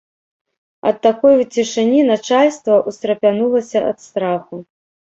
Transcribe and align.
Ад 0.91 0.97
такой 1.07 1.35
цішыні 1.53 2.01
начальства 2.11 2.81
ўстрапянулася 2.91 3.89
ад 3.93 3.97
страху. 4.11 4.55